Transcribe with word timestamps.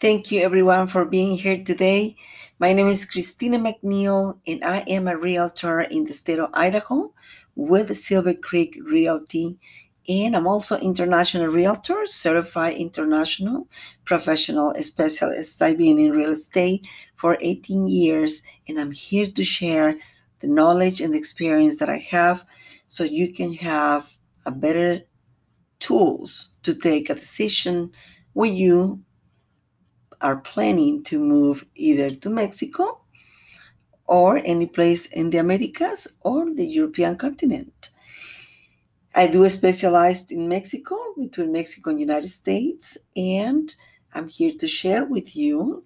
Thank 0.00 0.32
you, 0.32 0.40
everyone, 0.40 0.86
for 0.86 1.04
being 1.04 1.36
here 1.36 1.58
today. 1.58 2.16
My 2.58 2.72
name 2.72 2.86
is 2.86 3.04
Cristina 3.04 3.58
McNeil, 3.58 4.38
and 4.46 4.64
I 4.64 4.78
am 4.88 5.06
a 5.06 5.14
realtor 5.14 5.82
in 5.82 6.04
the 6.04 6.14
state 6.14 6.38
of 6.38 6.48
Idaho 6.54 7.12
with 7.54 7.94
Silver 7.94 8.32
Creek 8.32 8.78
Realty. 8.82 9.58
And 10.08 10.34
I'm 10.34 10.46
also 10.46 10.78
international 10.78 11.48
realtor, 11.48 12.06
certified 12.06 12.78
international 12.78 13.68
professional 14.06 14.72
specialist. 14.80 15.60
I've 15.60 15.76
been 15.76 15.98
in 15.98 16.12
real 16.12 16.30
estate 16.30 16.88
for 17.16 17.36
18 17.42 17.86
years, 17.86 18.42
and 18.66 18.80
I'm 18.80 18.92
here 18.92 19.26
to 19.26 19.44
share 19.44 19.98
the 20.38 20.48
knowledge 20.48 21.02
and 21.02 21.14
experience 21.14 21.76
that 21.76 21.90
I 21.90 21.98
have 22.10 22.46
so 22.86 23.04
you 23.04 23.34
can 23.34 23.52
have 23.52 24.16
a 24.46 24.50
better 24.50 25.02
tools 25.78 26.52
to 26.62 26.74
take 26.74 27.10
a 27.10 27.14
decision 27.16 27.92
when 28.32 28.56
you 28.56 29.02
are 30.20 30.36
planning 30.36 31.02
to 31.04 31.18
move 31.18 31.64
either 31.74 32.10
to 32.10 32.30
Mexico 32.30 33.02
or 34.06 34.40
any 34.44 34.66
place 34.66 35.06
in 35.06 35.30
the 35.30 35.38
Americas 35.38 36.08
or 36.20 36.52
the 36.54 36.66
European 36.66 37.16
continent. 37.16 37.90
I 39.14 39.26
do 39.26 39.48
specialize 39.48 40.30
in 40.30 40.48
Mexico, 40.48 40.96
between 41.18 41.52
Mexico 41.52 41.90
and 41.90 42.00
United 42.00 42.28
States, 42.28 42.96
and 43.16 43.72
I'm 44.14 44.28
here 44.28 44.52
to 44.58 44.66
share 44.66 45.04
with 45.04 45.36
you 45.36 45.84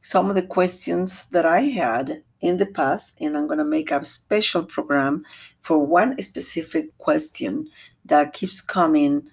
some 0.00 0.28
of 0.28 0.34
the 0.34 0.46
questions 0.46 1.28
that 1.30 1.44
I 1.46 1.62
had 1.62 2.22
in 2.40 2.58
the 2.58 2.66
past, 2.66 3.18
and 3.20 3.36
I'm 3.36 3.46
going 3.46 3.58
to 3.58 3.64
make 3.64 3.90
a 3.90 4.04
special 4.04 4.62
program 4.62 5.24
for 5.62 5.78
one 5.78 6.20
specific 6.22 6.96
question 6.98 7.68
that 8.04 8.32
keeps 8.32 8.60
coming 8.60 9.28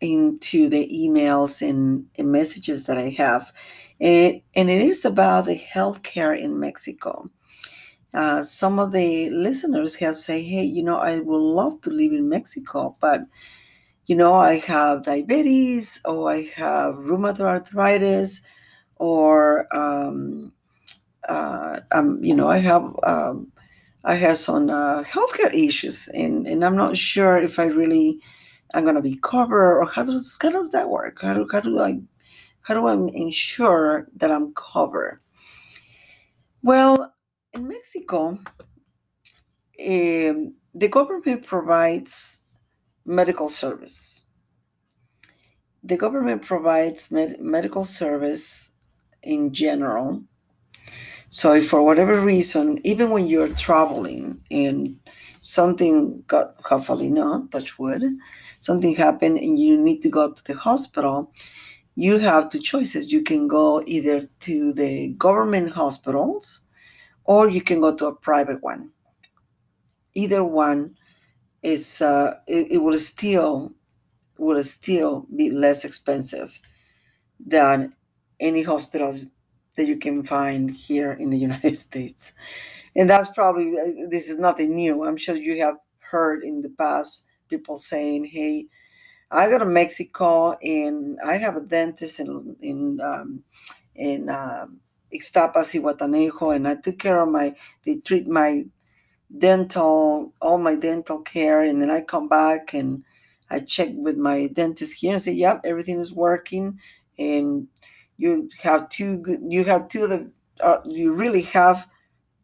into 0.00 0.68
the 0.68 0.88
emails 0.92 1.66
and, 1.66 2.06
and 2.16 2.32
messages 2.32 2.86
that 2.86 2.98
I 2.98 3.10
have. 3.10 3.52
And, 4.00 4.40
and 4.54 4.70
it 4.70 4.82
is 4.82 5.04
about 5.04 5.46
the 5.46 5.58
healthcare 5.58 6.38
in 6.38 6.60
Mexico. 6.60 7.30
Uh, 8.14 8.42
some 8.42 8.78
of 8.78 8.92
the 8.92 9.30
listeners 9.30 9.96
have 9.96 10.16
said, 10.16 10.42
hey, 10.42 10.64
you 10.64 10.82
know, 10.82 10.98
I 10.98 11.18
would 11.18 11.42
love 11.42 11.80
to 11.82 11.90
live 11.90 12.12
in 12.12 12.28
Mexico, 12.28 12.96
but, 13.00 13.20
you 14.06 14.16
know, 14.16 14.34
I 14.34 14.58
have 14.60 15.04
diabetes 15.04 16.00
or 16.04 16.32
I 16.32 16.50
have 16.54 16.94
rheumatoid 16.94 17.40
arthritis 17.40 18.42
or, 18.96 19.66
um, 19.76 20.52
uh, 21.28 21.80
um, 21.92 22.22
you 22.22 22.34
know, 22.34 22.48
I 22.48 22.58
have 22.58 22.84
um, 23.02 23.52
I 24.04 24.14
have 24.14 24.36
some 24.36 24.70
uh, 24.70 25.02
healthcare 25.02 25.52
issues, 25.52 26.06
and, 26.08 26.46
and 26.46 26.64
I'm 26.64 26.76
not 26.76 26.96
sure 26.96 27.38
if 27.38 27.58
I 27.58 27.64
really 27.64 28.20
I'm 28.74 28.84
gonna 28.84 29.02
be 29.02 29.18
covered 29.22 29.78
or 29.80 29.86
how 29.86 30.04
does 30.04 30.38
how 30.40 30.50
does 30.50 30.70
that 30.72 30.88
work? 30.88 31.18
How 31.22 31.34
do 31.34 31.48
how 31.50 31.60
do 31.60 31.80
I 31.80 32.00
how 32.62 32.74
do 32.74 32.86
I 32.86 32.94
ensure 33.14 34.08
that 34.16 34.30
I'm 34.30 34.52
covered? 34.54 35.20
Well, 36.62 37.14
in 37.52 37.68
Mexico, 37.68 38.38
um, 39.78 40.54
the 40.74 40.88
government 40.90 41.46
provides 41.46 42.44
medical 43.04 43.48
service. 43.48 44.24
The 45.84 45.96
government 45.96 46.42
provides 46.42 47.10
med- 47.12 47.40
medical 47.40 47.84
service 47.84 48.72
in 49.22 49.52
general. 49.52 50.24
So, 51.28 51.60
for 51.60 51.84
whatever 51.84 52.20
reason, 52.20 52.80
even 52.84 53.10
when 53.10 53.26
you're 53.26 53.54
traveling 53.54 54.40
and 54.50 54.98
something 55.46 56.24
got, 56.26 56.54
hopefully 56.64 57.08
not, 57.08 57.50
touch 57.50 57.78
wood, 57.78 58.04
something 58.60 58.94
happened 58.94 59.38
and 59.38 59.58
you 59.58 59.82
need 59.82 60.00
to 60.02 60.08
go 60.08 60.32
to 60.32 60.44
the 60.44 60.54
hospital, 60.54 61.32
you 61.94 62.18
have 62.18 62.48
two 62.48 62.60
choices. 62.60 63.12
You 63.12 63.22
can 63.22 63.48
go 63.48 63.82
either 63.86 64.28
to 64.40 64.72
the 64.72 65.14
government 65.18 65.72
hospitals 65.72 66.62
or 67.24 67.48
you 67.48 67.62
can 67.62 67.80
go 67.80 67.94
to 67.94 68.06
a 68.06 68.14
private 68.14 68.62
one. 68.62 68.90
Either 70.14 70.44
one 70.44 70.96
is 71.62 72.02
uh, 72.02 72.34
it, 72.46 72.72
it 72.72 72.78
will 72.78 72.98
still 72.98 73.72
will 74.38 74.62
still 74.62 75.26
be 75.34 75.50
less 75.50 75.84
expensive 75.84 76.60
than 77.44 77.94
any 78.40 78.62
hospitals 78.62 79.26
that 79.76 79.86
you 79.86 79.96
can 79.96 80.22
find 80.22 80.70
here 80.70 81.12
in 81.12 81.30
the 81.30 81.38
United 81.48 81.76
States. 81.76 82.32
And 82.96 83.10
that's 83.10 83.30
probably 83.32 83.74
uh, 83.78 84.08
this 84.10 84.30
is 84.30 84.38
nothing 84.38 84.76
new. 84.76 85.04
I'm 85.04 85.18
sure 85.18 85.36
you 85.36 85.60
have 85.62 85.76
heard 86.00 86.44
in 86.44 86.62
the 86.62 86.70
past 86.70 87.28
people 87.50 87.78
saying, 87.78 88.26
"Hey, 88.26 88.66
I 89.30 89.48
go 89.50 89.58
to 89.58 89.66
Mexico 89.66 90.56
and 90.62 91.18
I 91.26 91.38
have 91.38 91.56
a 91.56 91.62
dentist 91.62 92.20
in 92.20 92.56
in 92.62 93.00
um, 93.02 93.44
in 93.96 94.30
uh, 94.30 94.66
Ixtapas 95.14 95.74
y 95.74 95.80
Zihuatanejo, 95.80 96.56
and 96.56 96.68
I 96.68 96.76
took 96.76 96.98
care 96.98 97.20
of 97.22 97.30
my 97.30 97.54
they 97.84 97.96
treat 97.98 98.28
my 98.28 98.64
dental 99.38 100.32
all 100.42 100.58
my 100.58 100.76
dental 100.76 101.20
care, 101.20 101.62
and 101.62 101.82
then 101.82 101.90
I 101.90 102.02
come 102.02 102.28
back 102.28 102.74
and 102.74 103.04
I 103.50 103.60
check 103.60 103.90
with 103.94 104.16
my 104.18 104.48
dentist 104.48 104.98
here 105.00 105.12
and 105.12 105.22
say, 105.22 105.32
"Yep, 105.34 105.62
yeah, 105.64 105.70
everything 105.70 106.00
is 106.00 106.12
working," 106.14 106.80
and 107.18 107.68
you 108.18 108.50
have 108.62 108.88
two 108.90 109.18
good 109.18 109.40
you 109.48 109.64
have 109.64 109.88
two 109.88 110.04
of 110.04 110.10
the 110.10 110.32
uh, 110.62 110.78
you 110.86 111.12
really 111.12 111.42
have 111.42 111.88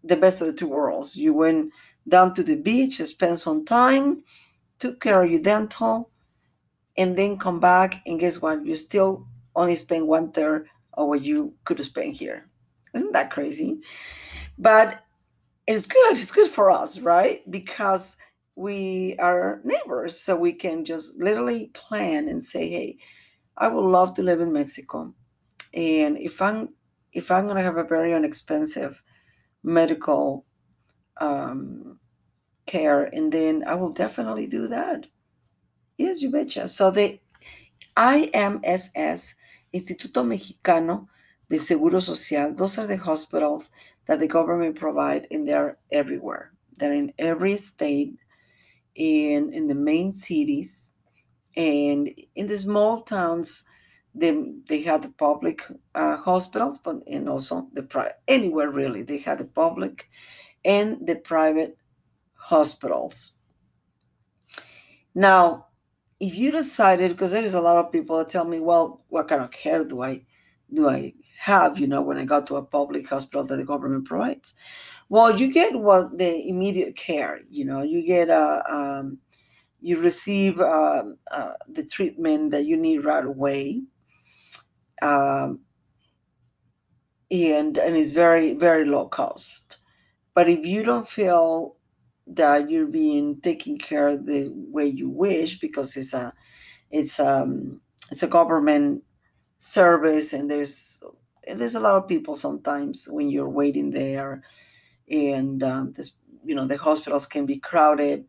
the 0.04 0.16
best 0.16 0.40
of 0.40 0.48
the 0.48 0.52
two 0.52 0.68
worlds. 0.68 1.16
You 1.16 1.34
went 1.34 1.72
down 2.08 2.34
to 2.34 2.42
the 2.42 2.56
beach, 2.56 2.96
spent 2.98 3.38
some 3.38 3.64
time 3.64 4.22
took 4.82 4.98
care 4.98 5.22
of 5.22 5.30
your 5.30 5.40
dental, 5.40 6.10
and 6.98 7.16
then 7.16 7.38
come 7.38 7.60
back 7.60 8.02
and 8.04 8.18
guess 8.18 8.42
what? 8.42 8.66
You 8.66 8.74
still 8.74 9.28
only 9.54 9.76
spend 9.76 10.08
one 10.08 10.32
third 10.32 10.66
of 10.94 11.06
what 11.06 11.22
you 11.22 11.54
could 11.64 11.80
spent 11.84 12.16
here. 12.16 12.50
Isn't 12.92 13.12
that 13.12 13.30
crazy? 13.30 13.78
But 14.58 15.04
it's 15.68 15.86
good. 15.86 16.16
It's 16.16 16.32
good 16.32 16.50
for 16.50 16.68
us, 16.68 16.98
right? 16.98 17.48
Because 17.48 18.16
we 18.56 19.16
are 19.20 19.60
neighbors, 19.62 20.18
so 20.18 20.34
we 20.34 20.52
can 20.52 20.84
just 20.84 21.16
literally 21.16 21.68
plan 21.74 22.28
and 22.28 22.42
say, 22.42 22.68
"Hey, 22.68 22.98
I 23.56 23.68
would 23.68 23.84
love 23.84 24.14
to 24.14 24.22
live 24.22 24.40
in 24.40 24.52
Mexico, 24.52 25.14
and 25.72 26.18
if 26.18 26.42
I'm 26.42 26.74
if 27.12 27.30
I'm 27.30 27.46
gonna 27.46 27.62
have 27.62 27.76
a 27.76 27.84
very 27.84 28.12
inexpensive 28.12 29.00
medical 29.62 30.44
um, 31.18 31.98
care, 32.66 33.04
and 33.04 33.32
then 33.32 33.64
I 33.66 33.74
will 33.74 33.92
definitely 33.92 34.46
do 34.46 34.68
that. 34.68 35.06
Yes, 35.98 36.22
you 36.22 36.30
betcha. 36.30 36.68
So 36.68 36.90
the 36.90 37.20
IMSS, 37.96 39.34
Instituto 39.74 40.24
Mexicano 40.24 41.08
de 41.48 41.58
Seguro 41.58 42.00
Social, 42.00 42.54
those 42.54 42.78
are 42.78 42.86
the 42.86 42.96
hospitals 42.96 43.70
that 44.06 44.20
the 44.20 44.26
government 44.26 44.76
provide, 44.76 45.26
and 45.30 45.46
they're 45.46 45.78
everywhere. 45.90 46.52
They're 46.78 46.94
in 46.94 47.12
every 47.18 47.56
state, 47.56 48.16
in 48.94 49.52
in 49.52 49.68
the 49.68 49.74
main 49.74 50.12
cities, 50.12 50.94
and 51.56 52.10
in 52.34 52.46
the 52.46 52.56
small 52.56 53.02
towns. 53.02 53.64
They, 54.14 54.52
they 54.68 54.82
had 54.82 55.02
the 55.02 55.08
public 55.08 55.62
uh, 55.94 56.16
hospitals, 56.16 56.78
but 56.78 57.02
and 57.06 57.28
also 57.28 57.68
the 57.72 57.82
private 57.82 58.18
anywhere 58.28 58.70
really. 58.70 59.02
They 59.02 59.18
had 59.18 59.38
the 59.38 59.46
public 59.46 60.10
and 60.64 61.06
the 61.06 61.16
private 61.16 61.76
hospitals. 62.34 63.38
Now, 65.14 65.66
if 66.20 66.34
you 66.36 66.52
decided, 66.52 67.12
because 67.12 67.32
there 67.32 67.42
is 67.42 67.54
a 67.54 67.60
lot 67.60 67.84
of 67.84 67.92
people 67.92 68.18
that 68.18 68.28
tell 68.28 68.44
me, 68.44 68.60
well, 68.60 69.04
what 69.08 69.28
kind 69.28 69.42
of 69.42 69.50
care 69.50 69.84
do 69.84 70.02
I 70.02 70.24
do 70.72 70.88
I 70.88 71.14
have, 71.38 71.78
you 71.78 71.86
know, 71.86 72.02
when 72.02 72.16
I 72.16 72.24
go 72.24 72.42
to 72.42 72.56
a 72.56 72.64
public 72.64 73.08
hospital 73.08 73.44
that 73.46 73.56
the 73.56 73.64
government 73.64 74.06
provides? 74.06 74.54
Well, 75.08 75.38
you 75.38 75.52
get 75.52 75.78
what 75.78 76.16
the 76.16 76.48
immediate 76.48 76.96
care, 76.96 77.40
you 77.50 77.64
know, 77.64 77.82
you 77.82 78.06
get 78.06 78.30
a, 78.30 78.62
um, 78.72 79.18
you 79.80 80.00
receive 80.00 80.60
uh, 80.60 81.02
uh, 81.30 81.52
the 81.68 81.84
treatment 81.84 82.52
that 82.52 82.64
you 82.64 82.76
need 82.76 83.04
right 83.04 83.24
away. 83.24 83.82
Um, 85.02 85.60
and 87.30 87.78
and 87.78 87.96
it's 87.96 88.10
very 88.10 88.54
very 88.54 88.84
low 88.84 89.08
cost. 89.08 89.78
But 90.34 90.48
if 90.48 90.66
you 90.66 90.82
don't 90.84 91.08
feel 91.08 91.76
that 92.26 92.70
you're 92.70 92.86
being 92.88 93.40
taken 93.40 93.78
care 93.78 94.08
of 94.08 94.26
the 94.26 94.50
way 94.54 94.86
you 94.86 95.10
wish 95.10 95.58
because 95.60 95.96
it's 95.96 96.14
a 96.14 96.32
it's 96.90 97.20
um 97.20 97.80
it's 98.10 98.22
a 98.22 98.28
government 98.28 99.04
service 99.58 100.32
and 100.32 100.50
there's 100.50 101.02
there's 101.46 101.74
a 101.76 101.80
lot 101.80 101.96
of 102.02 102.08
people 102.08 102.34
sometimes 102.34 103.08
when 103.10 103.30
you're 103.30 103.48
waiting 103.48 103.92
there 103.92 104.42
and 105.10 105.62
um, 105.62 105.92
this 105.94 106.12
you 106.44 106.54
know 106.54 106.66
the 106.66 106.76
hospitals 106.78 107.26
can 107.26 107.46
be 107.46 107.58
crowded 107.58 108.24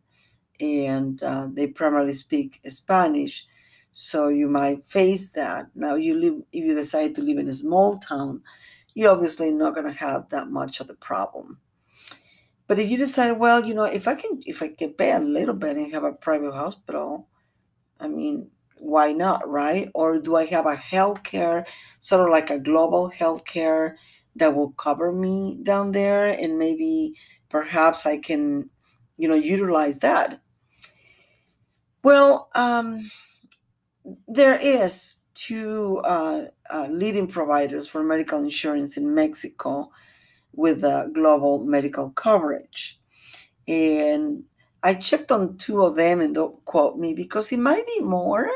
and 0.60 1.22
uh, 1.22 1.48
they 1.52 1.66
primarily 1.66 2.12
speak 2.12 2.60
spanish 2.66 3.46
so 3.96 4.28
you 4.28 4.48
might 4.48 4.84
face 4.84 5.30
that 5.30 5.66
now 5.74 5.94
you 5.94 6.14
live 6.18 6.34
if 6.52 6.64
you 6.64 6.74
decide 6.74 7.14
to 7.14 7.22
live 7.22 7.38
in 7.38 7.48
a 7.48 7.52
small 7.52 7.98
town 7.98 8.42
you're 8.94 9.10
obviously 9.10 9.50
not 9.50 9.74
going 9.74 9.86
to 9.86 9.98
have 9.98 10.28
that 10.30 10.48
much 10.48 10.80
of 10.80 10.86
the 10.86 10.94
problem 10.94 11.58
but 12.66 12.78
if 12.78 12.88
you 12.88 12.96
decide, 12.96 13.32
well, 13.32 13.64
you 13.64 13.74
know, 13.74 13.84
if 13.84 14.08
I 14.08 14.14
can, 14.14 14.40
if 14.46 14.62
I 14.62 14.68
can 14.68 14.94
pay 14.94 15.12
a 15.12 15.18
little 15.18 15.54
bit 15.54 15.76
and 15.76 15.92
have 15.92 16.04
a 16.04 16.12
private 16.12 16.54
hospital, 16.54 17.28
I 18.00 18.08
mean, 18.08 18.50
why 18.78 19.12
not, 19.12 19.48
right? 19.48 19.90
Or 19.94 20.18
do 20.18 20.36
I 20.36 20.46
have 20.46 20.66
a 20.66 20.76
healthcare, 20.76 21.64
sort 22.00 22.26
of 22.26 22.32
like 22.32 22.50
a 22.50 22.58
global 22.58 23.10
healthcare 23.10 23.96
that 24.36 24.54
will 24.54 24.72
cover 24.72 25.12
me 25.12 25.60
down 25.62 25.92
there, 25.92 26.26
and 26.26 26.58
maybe 26.58 27.14
perhaps 27.50 28.06
I 28.06 28.18
can, 28.18 28.70
you 29.16 29.28
know, 29.28 29.34
utilize 29.34 29.98
that. 30.00 30.40
Well, 32.02 32.48
um, 32.54 33.10
there 34.28 34.58
is 34.60 35.22
two 35.34 35.98
uh, 36.04 36.46
uh, 36.70 36.88
leading 36.90 37.26
providers 37.26 37.88
for 37.88 38.02
medical 38.02 38.38
insurance 38.38 38.96
in 38.96 39.14
Mexico 39.14 39.90
with 40.52 40.84
global 41.14 41.64
medical 41.64 42.10
coverage. 42.10 43.00
And 43.66 44.44
I 44.82 44.94
checked 44.94 45.32
on 45.32 45.56
two 45.56 45.82
of 45.82 45.96
them, 45.96 46.20
and 46.20 46.34
don't 46.34 46.64
quote 46.64 46.96
me 46.96 47.14
because 47.14 47.50
it 47.52 47.58
might 47.58 47.86
be 47.86 48.00
more. 48.00 48.50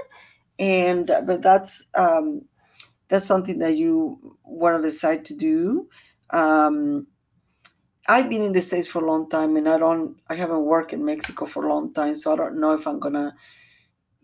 And 0.59 1.11
uh, 1.11 1.23
but 1.23 1.43
that's 1.43 1.87
um, 1.97 2.43
that's 3.09 3.27
something 3.27 3.59
that 3.61 3.77
you 3.77 4.37
want 4.45 4.77
to 4.77 4.83
decide 4.83 5.25
to 5.27 5.37
do. 5.37 5.89
Um, 6.31 7.07
I've 8.07 8.31
been 8.31 8.43
in 8.43 8.53
the 8.53 8.61
states 8.61 8.89
for 8.89 9.05
a 9.05 9.07
long 9.07 9.29
time, 9.29 9.57
and 9.57 9.69
I 9.69 9.79
don't, 9.79 10.19
I 10.29 10.35
haven't 10.35 10.65
worked 10.65 10.93
in 10.93 11.05
Mexico 11.05 11.45
for 11.45 11.67
a 11.67 11.69
long 11.69 11.93
time, 11.93 12.15
so 12.15 12.33
I 12.33 12.37
don't 12.37 12.61
know 12.61 12.73
if 12.73 12.87
I'm 12.87 12.99
gonna, 12.99 13.35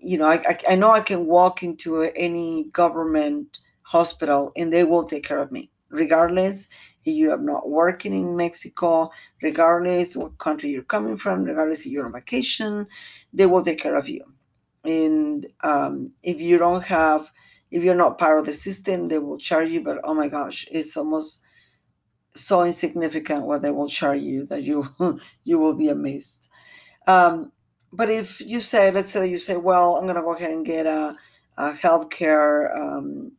you 0.04 0.18
know, 0.18 0.26
I, 0.26 0.58
I, 0.68 0.74
know 0.74 0.90
I 0.90 1.00
can 1.00 1.26
walk 1.26 1.62
into 1.62 2.02
any 2.02 2.66
government 2.72 3.58
hospital 3.82 4.52
and 4.56 4.72
they 4.72 4.84
will 4.84 5.04
take 5.04 5.24
care 5.24 5.38
of 5.38 5.50
me, 5.50 5.70
regardless 5.88 6.68
if 7.04 7.14
you 7.14 7.30
are 7.30 7.38
not 7.38 7.68
working 7.68 8.12
in 8.12 8.36
Mexico, 8.36 9.10
regardless 9.42 10.16
what 10.16 10.38
country 10.38 10.70
you're 10.70 10.82
coming 10.82 11.16
from, 11.16 11.44
regardless 11.44 11.86
if 11.86 11.92
you're 11.92 12.06
on 12.06 12.12
vacation, 12.12 12.86
they 13.32 13.46
will 13.46 13.62
take 13.62 13.78
care 13.78 13.96
of 13.96 14.08
you. 14.08 14.24
And 14.84 15.46
um, 15.62 16.12
if 16.22 16.40
you 16.40 16.58
don't 16.58 16.84
have, 16.84 17.30
if 17.70 17.82
you're 17.82 17.94
not 17.94 18.18
part 18.18 18.38
of 18.38 18.46
the 18.46 18.52
system, 18.52 19.08
they 19.08 19.18
will 19.18 19.38
charge 19.38 19.70
you. 19.70 19.82
But 19.82 19.98
oh 20.04 20.14
my 20.14 20.28
gosh, 20.28 20.66
it's 20.70 20.96
almost 20.96 21.42
so 22.34 22.62
insignificant 22.62 23.46
what 23.46 23.62
they 23.62 23.70
will 23.70 23.88
charge 23.88 24.20
you 24.20 24.44
that 24.46 24.62
you 24.62 24.88
you 25.44 25.58
will 25.58 25.74
be 25.74 25.88
amazed. 25.88 26.48
Um, 27.06 27.52
but 27.94 28.10
if 28.10 28.40
you 28.40 28.60
say, 28.60 28.90
let's 28.90 29.10
say 29.12 29.28
you 29.28 29.38
say, 29.38 29.56
well, 29.56 29.96
I'm 29.96 30.04
going 30.04 30.16
to 30.16 30.22
go 30.22 30.34
ahead 30.34 30.50
and 30.50 30.66
get 30.66 30.86
a, 30.86 31.16
a 31.56 31.72
healthcare, 31.72 32.76
um, 32.76 33.32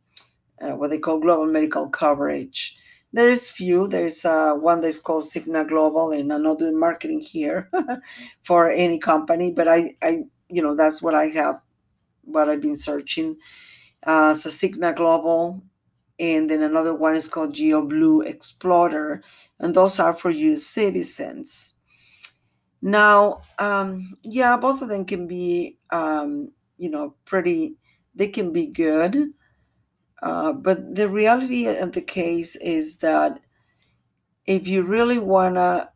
uh, 0.62 0.72
what 0.72 0.90
they 0.90 0.98
call 0.98 1.20
global 1.20 1.46
medical 1.46 1.88
coverage. 1.88 2.76
There 3.12 3.28
is 3.28 3.50
few. 3.50 3.88
There 3.88 4.04
is 4.04 4.24
uh, 4.24 4.54
one 4.54 4.80
that's 4.80 4.98
called 4.98 5.24
Cigna 5.24 5.68
Global, 5.68 6.12
and 6.12 6.32
I'm 6.32 6.42
not 6.42 6.58
doing 6.58 6.78
marketing 6.78 7.20
here 7.20 7.70
for 8.42 8.70
any 8.70 8.98
company, 8.98 9.52
but 9.52 9.68
I, 9.68 9.96
I, 10.02 10.24
you 10.48 10.62
know, 10.62 10.74
that's 10.74 11.02
what 11.02 11.14
I 11.14 11.26
have, 11.28 11.62
what 12.22 12.48
I've 12.48 12.62
been 12.62 12.76
searching. 12.76 13.36
Uh, 14.04 14.34
so 14.34 14.50
Cigna 14.50 14.94
Global, 14.94 15.62
and 16.18 16.50
then 16.50 16.62
another 16.62 16.94
one 16.94 17.14
is 17.14 17.28
called 17.28 17.54
GeoBlue 17.54 18.26
Explorer, 18.26 19.22
and 19.60 19.74
those 19.74 19.98
are 19.98 20.12
for 20.14 20.30
U.S. 20.30 20.64
citizens. 20.64 21.75
Now, 22.86 23.42
um, 23.58 24.16
yeah, 24.22 24.56
both 24.56 24.80
of 24.80 24.88
them 24.88 25.06
can 25.06 25.26
be, 25.26 25.76
um, 25.90 26.52
you 26.78 26.88
know, 26.88 27.16
pretty. 27.24 27.74
They 28.14 28.28
can 28.28 28.52
be 28.52 28.66
good, 28.66 29.32
uh, 30.22 30.52
but 30.52 30.94
the 30.94 31.08
reality 31.08 31.66
of 31.66 31.92
the 31.92 32.00
case 32.00 32.54
is 32.54 32.98
that 32.98 33.40
if 34.46 34.68
you 34.68 34.84
really 34.84 35.18
wanna, 35.18 35.90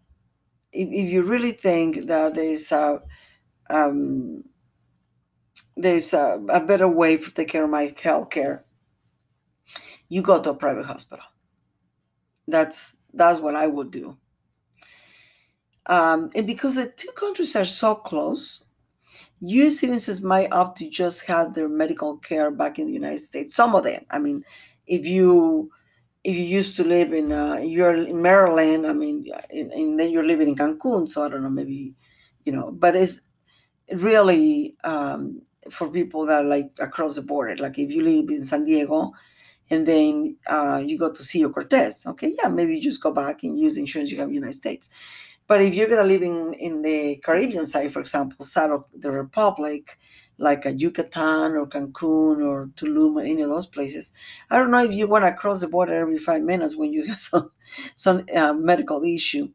if, 0.72 0.88
if 0.90 1.10
you 1.12 1.22
really 1.22 1.52
think 1.52 2.08
that 2.08 2.34
there 2.34 2.44
is 2.44 2.72
a, 2.72 2.98
um, 3.70 4.42
there 5.76 5.94
is 5.94 6.12
a, 6.12 6.44
a 6.50 6.60
better 6.60 6.88
way 6.88 7.18
to 7.18 7.30
take 7.30 7.48
care 7.48 7.62
of 7.62 7.70
my 7.70 7.94
health 8.02 8.30
care, 8.30 8.64
you 10.08 10.22
go 10.22 10.42
to 10.42 10.50
a 10.50 10.54
private 10.56 10.86
hospital. 10.86 11.24
That's 12.48 12.98
that's 13.12 13.38
what 13.38 13.54
I 13.54 13.68
would 13.68 13.92
do. 13.92 14.18
Um, 15.86 16.30
and 16.34 16.46
because 16.46 16.76
the 16.76 16.88
two 16.88 17.10
countries 17.12 17.56
are 17.56 17.64
so 17.64 17.94
close, 17.94 18.64
U.S. 19.40 19.80
citizens 19.80 20.22
might 20.22 20.52
opt 20.52 20.78
to 20.78 20.90
just 20.90 21.26
have 21.26 21.54
their 21.54 21.68
medical 21.68 22.18
care 22.18 22.50
back 22.50 22.78
in 22.78 22.86
the 22.86 22.92
United 22.92 23.18
States. 23.18 23.54
Some 23.54 23.74
of 23.74 23.84
them. 23.84 24.04
I 24.10 24.18
mean, 24.18 24.44
if 24.86 25.06
you 25.06 25.70
if 26.22 26.36
you 26.36 26.44
used 26.44 26.76
to 26.76 26.84
live 26.84 27.12
in 27.12 27.32
uh, 27.32 27.56
you're 27.62 27.94
in 27.94 28.20
Maryland, 28.20 28.86
I 28.86 28.92
mean, 28.92 29.26
and, 29.50 29.98
then 29.98 30.10
you're 30.10 30.26
living 30.26 30.48
in 30.48 30.56
Cancun, 30.56 31.08
so 31.08 31.24
I 31.24 31.30
don't 31.30 31.42
know, 31.42 31.50
maybe 31.50 31.94
you 32.44 32.52
know, 32.52 32.70
but 32.72 32.96
it's 32.96 33.22
really 33.92 34.76
um, 34.84 35.42
for 35.70 35.90
people 35.90 36.26
that 36.26 36.44
are 36.44 36.48
like 36.48 36.70
across 36.78 37.16
the 37.16 37.22
border. 37.22 37.56
Like 37.56 37.78
if 37.78 37.90
you 37.90 38.02
live 38.02 38.28
in 38.28 38.44
San 38.44 38.64
Diego, 38.64 39.12
and 39.70 39.86
then 39.86 40.36
uh, 40.48 40.82
you 40.84 40.98
go 40.98 41.10
to 41.10 41.22
Sea 41.22 41.46
Cortez, 41.48 42.04
okay, 42.06 42.34
yeah, 42.42 42.48
maybe 42.50 42.76
you 42.76 42.82
just 42.82 43.02
go 43.02 43.12
back 43.12 43.42
and 43.42 43.58
use 43.58 43.78
insurance 43.78 44.10
you 44.10 44.18
have 44.18 44.28
in 44.28 44.34
the 44.34 44.40
United 44.40 44.54
States. 44.54 44.90
But 45.50 45.62
if 45.62 45.74
you're 45.74 45.88
going 45.88 46.02
to 46.02 46.12
live 46.14 46.22
in, 46.22 46.54
in 46.60 46.82
the 46.82 47.16
Caribbean 47.24 47.66
side, 47.66 47.92
for 47.92 47.98
example, 48.00 48.46
side 48.46 48.70
of 48.70 48.84
the 48.94 49.10
Republic, 49.10 49.98
like 50.38 50.64
a 50.64 50.72
Yucatan 50.72 51.56
or 51.56 51.66
Cancun 51.66 52.38
or 52.46 52.68
Tulum 52.76 53.16
or 53.16 53.22
any 53.22 53.42
of 53.42 53.50
those 53.50 53.66
places, 53.66 54.12
I 54.48 54.58
don't 54.58 54.70
know 54.70 54.84
if 54.84 54.92
you 54.94 55.08
want 55.08 55.24
to 55.24 55.34
cross 55.34 55.60
the 55.62 55.66
border 55.68 55.94
every 55.96 56.18
five 56.18 56.42
minutes 56.42 56.76
when 56.76 56.92
you 56.92 57.04
have 57.10 57.18
some, 57.18 57.50
some 57.96 58.26
uh, 58.36 58.54
medical 58.54 59.02
issue. 59.02 59.48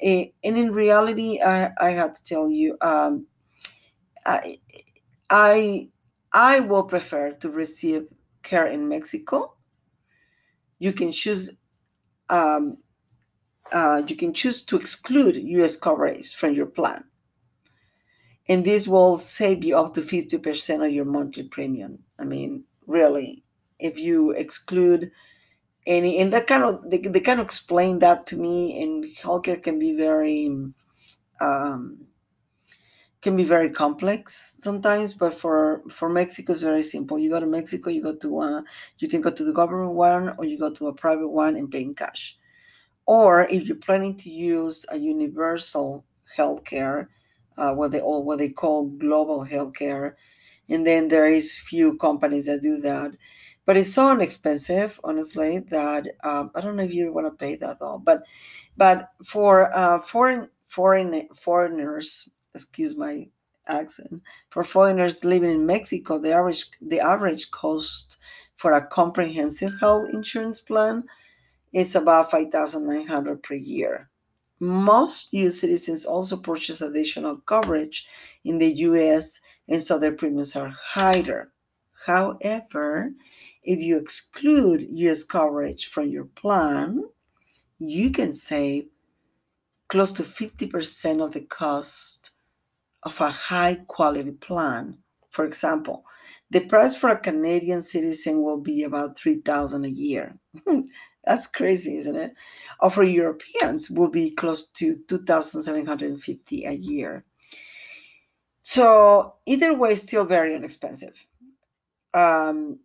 Eh, 0.00 0.26
and 0.42 0.58
in 0.58 0.72
reality, 0.72 1.40
I, 1.40 1.70
I 1.80 1.90
have 1.90 2.14
to 2.14 2.24
tell 2.24 2.50
you, 2.50 2.76
um, 2.80 3.26
I, 4.26 4.58
I, 5.30 5.88
I 6.32 6.60
will 6.60 6.84
prefer 6.84 7.32
to 7.32 7.50
receive 7.50 8.06
care 8.42 8.66
in 8.66 8.88
Mexico. 8.88 9.54
You 10.78 10.92
can 10.92 11.12
choose 11.12 11.50
um, 12.30 12.78
uh, 13.72 14.02
you 14.06 14.14
can 14.16 14.32
choose 14.32 14.62
to 14.62 14.76
exclude 14.76 15.36
US 15.36 15.76
coverage 15.76 16.34
from 16.34 16.52
your 16.52 16.66
plan. 16.66 17.04
And 18.48 18.64
this 18.64 18.86
will 18.86 19.16
save 19.16 19.64
you 19.64 19.76
up 19.76 19.94
to 19.94 20.00
50% 20.00 20.86
of 20.86 20.92
your 20.92 21.04
monthly 21.04 21.44
premium. 21.44 22.00
I 22.18 22.24
mean, 22.24 22.64
really, 22.86 23.42
if 23.78 23.98
you 23.98 24.32
exclude 24.32 25.10
any, 25.86 26.18
and 26.18 26.32
that 26.32 26.46
kind 26.46 26.62
of, 26.64 26.90
they, 26.90 26.98
they 26.98 27.20
kind 27.20 27.40
of 27.40 27.46
explain 27.46 28.00
that 28.00 28.26
to 28.28 28.36
me, 28.36 28.82
and 28.82 29.04
healthcare 29.16 29.62
can 29.62 29.78
be 29.78 29.96
very, 29.96 30.48
um, 31.40 32.06
can 33.22 33.36
be 33.36 33.44
very 33.44 33.70
complex 33.70 34.56
sometimes 34.58 35.14
but 35.14 35.32
for 35.32 35.84
for 35.88 36.08
mexico 36.08 36.52
it's 36.52 36.62
very 36.62 36.82
simple 36.82 37.20
you 37.20 37.30
go 37.30 37.38
to 37.38 37.46
mexico 37.46 37.88
you 37.88 38.02
go 38.02 38.16
to 38.16 38.40
uh, 38.40 38.62
you 38.98 39.08
can 39.08 39.20
go 39.20 39.30
to 39.30 39.44
the 39.44 39.52
government 39.52 39.94
one 39.94 40.34
or 40.38 40.44
you 40.44 40.58
go 40.58 40.68
to 40.68 40.88
a 40.88 40.92
private 40.92 41.28
one 41.28 41.54
and 41.54 41.70
pay 41.70 41.82
in 41.82 41.94
cash 41.94 42.36
or 43.06 43.44
if 43.50 43.66
you're 43.66 43.76
planning 43.76 44.16
to 44.16 44.30
use 44.30 44.86
a 44.92 44.98
universal 44.98 46.04
healthcare, 46.36 47.08
uh, 47.58 47.74
what 47.74 47.92
they 47.92 48.00
what 48.00 48.38
they 48.38 48.48
call 48.48 48.86
global 48.86 49.44
healthcare, 49.44 50.14
and 50.68 50.86
then 50.86 51.08
there 51.08 51.28
is 51.28 51.58
few 51.58 51.96
companies 51.98 52.46
that 52.46 52.62
do 52.62 52.78
that, 52.80 53.12
but 53.66 53.76
it's 53.76 53.92
so 53.92 54.12
inexpensive, 54.12 54.98
honestly, 55.04 55.60
that 55.70 56.06
um, 56.24 56.50
I 56.54 56.60
don't 56.60 56.76
know 56.76 56.82
if 56.82 56.94
you 56.94 57.12
want 57.12 57.26
to 57.26 57.44
pay 57.44 57.56
that 57.56 57.78
though. 57.80 57.98
But 57.98 58.22
but 58.76 59.10
for 59.24 59.74
uh, 59.76 59.98
foreign 60.00 60.48
foreign 60.66 61.28
foreigners, 61.34 62.28
excuse 62.54 62.96
my 62.96 63.28
accent, 63.68 64.22
for 64.50 64.64
foreigners 64.64 65.24
living 65.24 65.50
in 65.50 65.66
Mexico, 65.66 66.18
the 66.18 66.32
average 66.32 66.70
the 66.80 67.00
average 67.00 67.50
cost 67.50 68.16
for 68.56 68.72
a 68.74 68.86
comprehensive 68.86 69.72
health 69.80 70.08
insurance 70.12 70.60
plan 70.60 71.04
it's 71.72 71.94
about 71.94 72.30
5900 72.30 73.42
per 73.42 73.54
year. 73.54 74.10
Most 74.60 75.28
US 75.32 75.60
citizens 75.60 76.04
also 76.04 76.36
purchase 76.36 76.80
additional 76.80 77.38
coverage 77.38 78.06
in 78.44 78.58
the 78.58 78.72
US, 78.88 79.40
and 79.68 79.80
so 79.80 79.98
their 79.98 80.12
premiums 80.12 80.54
are 80.54 80.76
higher. 80.80 81.52
However, 82.06 83.12
if 83.62 83.80
you 83.80 83.96
exclude 83.96 84.86
US 84.90 85.24
coverage 85.24 85.86
from 85.86 86.08
your 86.08 86.26
plan, 86.26 87.04
you 87.78 88.10
can 88.10 88.32
save 88.32 88.86
close 89.88 90.12
to 90.12 90.22
50% 90.22 91.24
of 91.24 91.32
the 91.32 91.42
cost 91.42 92.30
of 93.02 93.20
a 93.20 93.30
high 93.30 93.76
quality 93.88 94.30
plan. 94.30 94.98
For 95.30 95.44
example, 95.44 96.04
the 96.50 96.60
price 96.66 96.94
for 96.94 97.10
a 97.10 97.20
Canadian 97.20 97.82
citizen 97.82 98.42
will 98.42 98.60
be 98.60 98.84
about 98.84 99.18
3000 99.18 99.84
a 99.84 99.88
year. 99.88 100.38
That's 101.24 101.46
crazy, 101.46 101.96
isn't 101.98 102.16
it? 102.16 102.34
Or 102.80 102.90
for 102.90 103.02
Europeans, 103.04 103.90
will 103.90 104.10
be 104.10 104.30
close 104.32 104.64
to 104.70 104.96
2,750 105.08 106.64
a 106.64 106.72
year. 106.72 107.24
So 108.60 109.34
either 109.46 109.74
way, 109.76 109.94
still 109.94 110.24
very 110.24 110.54
inexpensive. 110.54 111.26
Um, 112.14 112.80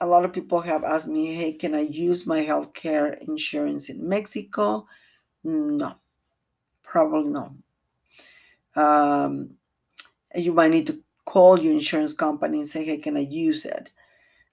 a 0.00 0.06
lot 0.06 0.24
of 0.24 0.32
people 0.32 0.60
have 0.62 0.84
asked 0.84 1.08
me, 1.08 1.34
"Hey, 1.34 1.54
can 1.54 1.74
I 1.74 1.80
use 1.82 2.26
my 2.26 2.44
healthcare 2.44 3.18
insurance 3.28 3.90
in 3.90 4.08
Mexico?" 4.08 4.86
No, 5.44 5.96
probably 6.82 7.32
no. 7.32 7.56
Um, 8.76 9.56
you 10.34 10.52
might 10.52 10.70
need 10.70 10.86
to 10.88 11.02
call 11.26 11.58
your 11.60 11.72
insurance 11.72 12.12
company 12.12 12.60
and 12.60 12.68
say, 12.68 12.84
"Hey, 12.84 12.98
can 12.98 13.16
I 13.16 13.20
use 13.20 13.64
it?" 13.64 13.92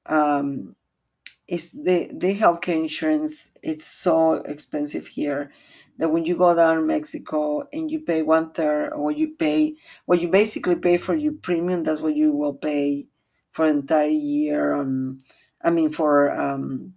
Um, 0.07 0.75
it's 1.51 1.71
the 1.73 2.09
the 2.13 2.33
healthcare 2.39 2.77
insurance. 2.81 3.51
It's 3.61 3.85
so 3.85 4.35
expensive 4.35 5.05
here 5.05 5.51
that 5.97 6.09
when 6.09 6.23
you 6.25 6.37
go 6.37 6.55
down 6.55 6.77
in 6.77 6.87
Mexico 6.87 7.67
and 7.73 7.91
you 7.91 7.99
pay 7.99 8.21
one 8.21 8.53
third, 8.53 8.93
or 8.93 9.11
you 9.11 9.35
pay 9.35 9.75
what 10.05 10.21
you 10.21 10.29
basically 10.29 10.77
pay 10.77 10.97
for 10.97 11.13
your 11.13 11.33
premium, 11.33 11.83
that's 11.83 11.99
what 11.99 12.15
you 12.15 12.31
will 12.31 12.53
pay 12.53 13.07
for 13.51 13.65
an 13.65 13.79
entire 13.79 14.07
year. 14.07 14.73
On, 14.73 15.19
I 15.61 15.71
mean, 15.71 15.91
for 15.91 16.31
um, 16.39 16.93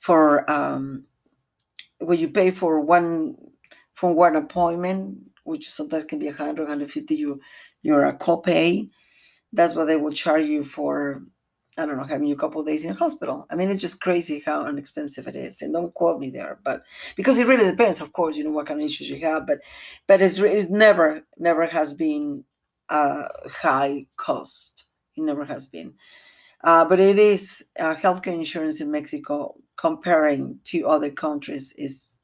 for 0.00 0.50
um, 0.50 1.04
what 1.98 2.18
you 2.18 2.30
pay 2.30 2.50
for 2.50 2.80
one 2.80 3.36
for 3.92 4.16
one 4.16 4.34
appointment, 4.34 5.18
which 5.44 5.68
sometimes 5.68 6.06
can 6.06 6.20
be 6.20 6.28
100, 6.28 6.62
150 6.62 7.14
you 7.14 7.38
your 7.82 8.06
uh, 8.06 8.16
copay. 8.16 8.88
That's 9.52 9.74
what 9.74 9.84
they 9.84 9.96
will 9.96 10.12
charge 10.12 10.46
you 10.46 10.64
for 10.64 11.22
I 11.76 11.86
don't 11.86 11.96
know, 11.96 12.04
having 12.04 12.28
you 12.28 12.34
a 12.34 12.38
couple 12.38 12.60
of 12.60 12.66
days 12.66 12.84
in 12.84 12.94
hospital. 12.94 13.46
I 13.50 13.56
mean, 13.56 13.68
it's 13.68 13.80
just 13.80 14.00
crazy 14.00 14.42
how 14.46 14.66
inexpensive 14.68 15.26
it 15.26 15.34
is. 15.34 15.60
And 15.60 15.72
don't 15.72 15.92
quote 15.92 16.20
me 16.20 16.30
there, 16.30 16.60
but 16.64 16.84
because 17.16 17.38
it 17.38 17.48
really 17.48 17.68
depends, 17.68 18.00
of 18.00 18.12
course, 18.12 18.36
you 18.36 18.44
know 18.44 18.52
what 18.52 18.66
kind 18.66 18.80
of 18.80 18.86
issues 18.86 19.10
you 19.10 19.18
have. 19.20 19.46
But 19.46 19.58
but 20.06 20.22
it's, 20.22 20.38
it's 20.38 20.70
never 20.70 21.22
never 21.36 21.66
has 21.66 21.92
been 21.92 22.44
a 22.88 23.28
high 23.50 24.06
cost. 24.16 24.84
It 25.16 25.22
never 25.22 25.44
has 25.44 25.66
been. 25.66 25.94
Uh, 26.62 26.84
but 26.84 27.00
it 27.00 27.18
is 27.18 27.66
uh, 27.78 27.94
healthcare 27.94 28.34
insurance 28.34 28.80
in 28.80 28.90
Mexico 28.90 29.54
comparing 29.76 30.60
to 30.64 30.86
other 30.86 31.10
countries 31.10 31.74
is 31.76 32.20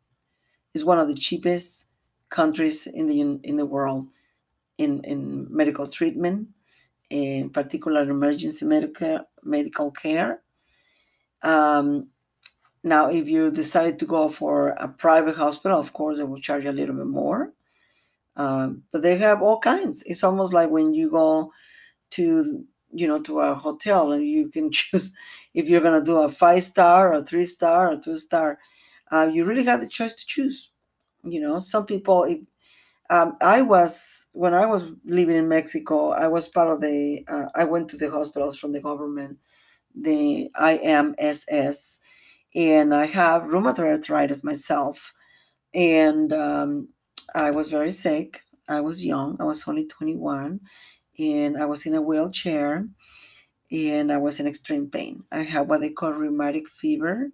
is 0.75 0.85
one 0.85 0.99
of 0.99 1.09
the 1.09 1.15
cheapest 1.15 1.89
countries 2.31 2.87
in 2.87 3.07
the 3.09 3.21
in 3.21 3.57
the 3.57 3.67
world 3.67 4.07
in 4.79 5.03
in 5.05 5.47
medical 5.51 5.87
treatment 5.87 6.49
in 7.11 7.51
particular 7.51 8.03
emergency 8.03 8.65
medical 8.65 9.21
medical 9.43 9.91
care. 9.91 10.43
Um, 11.43 12.09
now, 12.83 13.11
if 13.11 13.29
you 13.29 13.51
decide 13.51 13.99
to 13.99 14.07
go 14.07 14.29
for 14.29 14.71
a 14.71 14.89
private 14.89 15.37
hospital, 15.37 15.79
of 15.79 15.93
course, 15.93 16.19
they 16.19 16.25
will 16.25 16.39
charge 16.39 16.65
a 16.65 16.73
little 16.73 16.95
bit 16.95 17.07
more. 17.07 17.53
Um, 18.37 18.85
but 18.93 19.03
they 19.03 19.19
have 19.19 19.43
all 19.43 19.59
kinds. 19.59 20.03
It's 20.07 20.25
almost 20.25 20.55
like 20.55 20.71
when 20.71 20.95
you 20.95 21.11
go 21.11 21.53
to 22.11 22.65
you 22.93 23.07
know 23.07 23.21
to 23.23 23.41
a 23.41 23.55
hotel 23.55 24.13
and 24.13 24.27
you 24.27 24.49
can 24.49 24.71
choose 24.73 25.13
if 25.55 25.69
you're 25.69 25.81
going 25.83 25.99
to 25.99 26.05
do 26.05 26.19
a 26.19 26.29
five 26.29 26.63
star 26.63 27.13
or 27.13 27.23
three 27.23 27.47
star 27.47 27.93
or 27.93 28.01
two 28.01 28.17
star. 28.17 28.59
Uh, 29.13 29.29
you 29.33 29.45
really 29.45 29.65
have 29.65 29.81
the 29.81 29.89
choice 29.89 30.15
to 30.15 30.27
choose. 30.27 30.71
You 31.25 31.41
know, 31.41 31.59
some 31.59 31.85
people, 31.85 32.25
if, 32.25 32.39
um, 33.11 33.37
I 33.43 33.63
was 33.63 34.27
when 34.35 34.55
I 34.55 34.67
was 34.67 34.93
living 35.05 35.37
in 35.37 35.49
Mexico. 35.49 36.11
I 36.13 36.29
was 36.29 36.49
part 36.49 36.69
of 36.69 36.81
the. 36.81 37.25
Uh, 37.29 37.47
I 37.57 37.65
went 37.65 37.91
to 37.91 37.97
the 37.99 38.11
hospitals 38.11 38.57
from 38.57 38.73
the 38.73 38.81
government, 38.81 39.39
the 39.95 40.51
IMSS, 40.57 41.99
and 42.55 42.95
I 42.95 43.07
have 43.07 43.45
rheumatoid 43.45 43.81
arthritis 43.87 44.45
myself, 44.45 45.13
and 45.75 46.33
um, 46.33 46.89
I 47.35 47.51
was 47.53 47.69
very 47.69 47.91
sick. 47.91 48.43
I 48.69 48.81
was 48.81 49.05
young. 49.07 49.37
I 49.41 49.45
was 49.45 49.69
only 49.69 49.87
twenty 49.87 50.17
one, 50.17 50.61
and 51.19 51.57
I 51.59 51.67
was 51.67 51.87
in 51.87 51.95
a 51.95 52.03
wheelchair, 52.03 52.87
and 53.71 54.13
I 54.13 54.19
was 54.19 54.41
in 54.41 54.47
extreme 54.47 54.91
pain. 54.91 55.25
I 55.31 55.43
had 55.43 55.69
what 55.69 55.81
they 55.81 55.91
call 55.91 56.13
rheumatic 56.13 56.69
fever, 56.69 57.31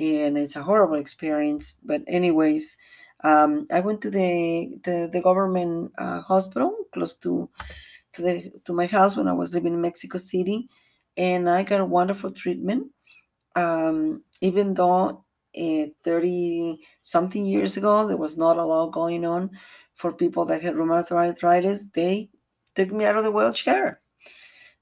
and 0.00 0.38
it's 0.38 0.56
a 0.56 0.62
horrible 0.64 0.96
experience. 0.96 1.78
But 1.84 2.02
anyways 2.08 2.76
um, 3.24 3.66
I 3.72 3.80
went 3.80 4.02
to 4.02 4.10
the 4.10 4.78
the, 4.84 5.10
the 5.12 5.22
government 5.22 5.92
uh, 5.98 6.20
hospital 6.22 6.76
close 6.94 7.14
to 7.18 7.50
to 8.14 8.22
the 8.22 8.52
to 8.66 8.72
my 8.72 8.86
house 8.86 9.16
when 9.16 9.28
I 9.28 9.32
was 9.34 9.54
living 9.54 9.74
in 9.74 9.80
Mexico 9.80 10.18
City, 10.18 10.68
and 11.16 11.48
I 11.50 11.62
got 11.64 11.80
a 11.80 11.84
wonderful 11.86 12.30
treatment. 12.32 12.88
Um, 13.56 14.24
even 14.42 14.74
though 14.74 15.24
uh, 15.58 15.86
30 16.04 16.80
something 17.00 17.46
years 17.46 17.76
ago 17.76 18.06
there 18.06 18.16
was 18.16 18.36
not 18.38 18.58
a 18.58 18.64
lot 18.64 18.92
going 18.92 19.24
on 19.26 19.50
for 19.94 20.12
people 20.12 20.44
that 20.46 20.62
had 20.62 20.74
rheumatoid 20.74 21.12
arthritis, 21.28 21.90
they 21.90 22.30
took 22.74 22.90
me 22.90 23.04
out 23.04 23.16
of 23.16 23.24
the 23.24 23.32
wheelchair. 23.32 24.00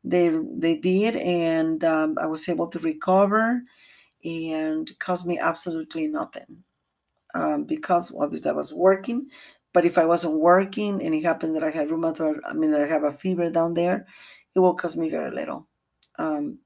They 0.04 0.28
they 0.54 0.76
did, 0.78 1.16
and 1.16 1.82
um, 1.84 2.16
I 2.22 2.26
was 2.26 2.48
able 2.48 2.68
to 2.68 2.78
recover, 2.78 3.62
and 4.24 4.90
cost 5.00 5.26
me 5.26 5.38
absolutely 5.38 6.08
nothing 6.08 6.64
um, 7.36 7.64
because 7.64 8.14
obviously 8.18 8.50
I 8.50 8.54
was 8.54 8.72
working. 8.72 9.28
But 9.72 9.84
if 9.84 9.98
I 9.98 10.06
wasn't 10.06 10.40
working 10.40 11.02
and 11.02 11.14
it 11.14 11.24
happens 11.24 11.52
that 11.52 11.62
I 11.62 11.70
had 11.70 11.88
rheumatoid, 11.88 12.40
I 12.46 12.54
mean 12.54 12.70
that 12.70 12.82
I 12.82 12.86
have 12.86 13.04
a 13.04 13.12
fever 13.12 13.50
down 13.50 13.74
there, 13.74 14.06
it 14.54 14.58
will 14.58 14.74
cost 14.74 14.96
me 14.96 15.10
very 15.10 15.30
little. 15.30 15.68
Um, 16.18 16.60